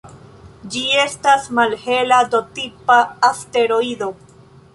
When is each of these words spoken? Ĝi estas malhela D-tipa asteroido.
Ĝi 0.75 0.79
estas 1.01 1.45
malhela 1.59 2.23
D-tipa 2.33 2.99
asteroido. 3.33 4.11